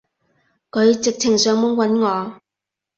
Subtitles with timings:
[0.71, 2.41] 佢直情上門搵我